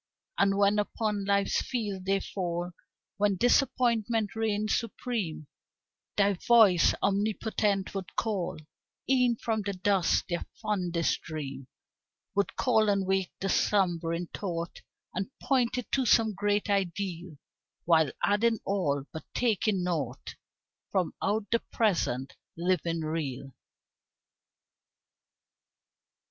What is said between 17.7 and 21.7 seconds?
While adding all, but taking naught From out the